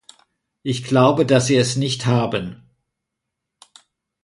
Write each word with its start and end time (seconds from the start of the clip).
Ich 0.63 0.83
glaube, 0.83 1.27
dass 1.27 1.45
sie 1.45 1.55
es 1.57 1.75
nicht 1.75 2.07
haben. 2.07 2.63